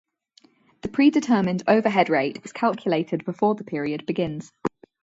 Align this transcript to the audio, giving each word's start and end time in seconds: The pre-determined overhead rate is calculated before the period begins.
The 0.81 0.87
pre-determined 0.87 1.61
overhead 1.67 2.09
rate 2.09 2.41
is 2.43 2.51
calculated 2.51 3.23
before 3.23 3.53
the 3.53 3.63
period 3.63 4.07
begins. 4.07 4.51